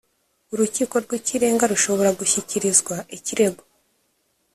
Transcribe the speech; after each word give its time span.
urukiko 0.53 0.95
rw 1.03 1.11
ikirenga 1.19 1.63
rushobora 1.71 2.09
gushyikirizwa 2.19 2.95
ikirego 3.17 3.63